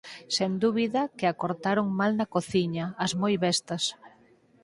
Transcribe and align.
Sen 0.35 0.51
dúbida 0.63 1.01
que 1.17 1.25
a 1.27 1.33
cortaron 1.41 1.87
mal 1.99 2.11
na 2.19 2.29
cociña, 2.35 2.85
as 3.05 3.11
moi 3.21 3.33
bestas. 3.45 3.83